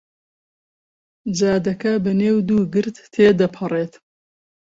[1.37, 3.93] جادەکە بەنێو دوو گرد تێ دەپەڕێت.